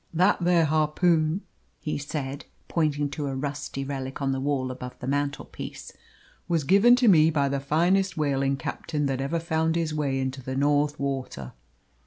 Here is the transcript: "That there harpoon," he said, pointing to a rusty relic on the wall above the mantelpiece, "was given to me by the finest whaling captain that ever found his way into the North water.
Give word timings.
"That 0.15 0.43
there 0.43 0.65
harpoon," 0.65 1.41
he 1.79 1.99
said, 1.99 2.45
pointing 2.67 3.07
to 3.11 3.27
a 3.27 3.35
rusty 3.35 3.83
relic 3.83 4.19
on 4.19 4.31
the 4.31 4.39
wall 4.39 4.71
above 4.71 4.97
the 4.97 5.05
mantelpiece, 5.05 5.91
"was 6.47 6.63
given 6.63 6.95
to 6.95 7.07
me 7.07 7.29
by 7.29 7.49
the 7.49 7.59
finest 7.59 8.17
whaling 8.17 8.57
captain 8.57 9.05
that 9.05 9.21
ever 9.21 9.39
found 9.39 9.75
his 9.75 9.93
way 9.93 10.19
into 10.19 10.41
the 10.41 10.55
North 10.55 10.99
water. 10.99 11.53